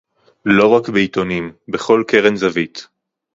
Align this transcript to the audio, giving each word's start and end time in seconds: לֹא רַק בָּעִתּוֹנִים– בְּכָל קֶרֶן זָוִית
לֹא 0.45 0.75
רַק 0.77 0.89
בָּעִתּוֹנִים– 0.89 1.53
בְּכָל 1.71 2.03
קֶרֶן 2.07 2.35
זָוִית 2.35 2.87